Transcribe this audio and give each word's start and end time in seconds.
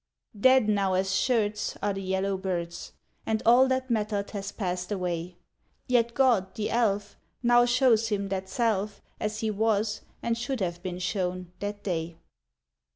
Dead 0.35 0.67
now 0.67 0.93
as 0.95 1.13
sherds 1.15 1.77
Are 1.79 1.93
the 1.93 2.01
yellow 2.01 2.35
birds, 2.35 2.93
And 3.23 3.43
all 3.45 3.67
that 3.67 3.91
mattered 3.91 4.31
has 4.31 4.51
passed 4.51 4.91
away; 4.91 5.35
Yet 5.87 6.15
God, 6.15 6.55
the 6.55 6.71
Elf, 6.71 7.17
Now 7.43 7.65
shows 7.65 8.07
him 8.07 8.29
that 8.29 8.49
self 8.49 9.03
As 9.19 9.41
he 9.41 9.51
was, 9.51 10.01
and 10.23 10.35
should 10.35 10.59
have 10.59 10.81
been 10.81 10.97
shown, 10.97 11.51
that 11.59 11.83
day. 11.83 12.17